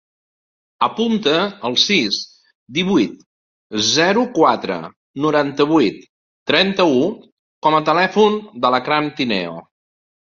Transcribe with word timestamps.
Apunta 0.85 1.33
el 1.67 1.75
sis, 1.81 2.15
divuit, 2.77 3.19
zero, 3.89 4.23
quatre, 4.37 4.77
noranta-vuit, 5.25 5.99
trenta-u 6.53 7.03
com 7.67 7.77
a 7.81 7.83
telèfon 7.91 8.39
de 8.65 8.73
l'Akram 8.77 9.11
Tineo. 9.21 9.55